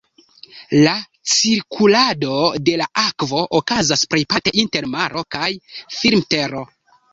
[0.85, 0.93] La
[1.33, 2.31] cirkulado
[2.71, 5.53] de la akvo okazas plejparte inter maro kaj
[6.01, 6.67] firmtero.